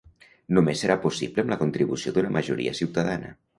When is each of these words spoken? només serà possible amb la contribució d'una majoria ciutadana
només 0.57 0.81
serà 0.85 0.95
possible 1.03 1.45
amb 1.45 1.53
la 1.55 1.59
contribució 1.61 2.17
d'una 2.17 2.35
majoria 2.41 2.75
ciutadana 2.83 3.33